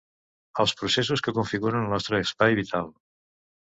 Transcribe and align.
Els 0.63 0.73
processos 0.79 1.23
que 1.29 1.35
configuren 1.41 1.87
el 1.87 1.95
nostre 1.99 2.25
espai 2.29 2.63
vital. 2.65 2.95